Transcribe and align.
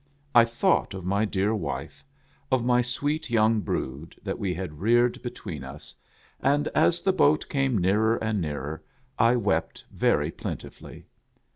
I 0.33 0.45
thought 0.45 0.95
of 0.95 1.05
my 1.05 1.25
dear 1.25 1.53
wife; 1.53 2.03
of 2.51 2.65
my 2.65 2.81
sweet 2.81 3.29
young 3.29 3.59
brood, 3.61 4.15
that 4.23 4.39
we 4.39 4.51
had 4.51 4.81
reared 4.81 5.21
between 5.21 5.63
us; 5.63 5.93
and 6.39 6.67
as 6.69 7.03
the 7.03 7.13
boat 7.13 7.47
came 7.49 7.77
nearer 7.77 8.15
and 8.15 8.41
nearer, 8.41 8.83
I 9.19 9.35
wept 9.35 9.85
very 9.91 10.31
plentifully. 10.31 11.05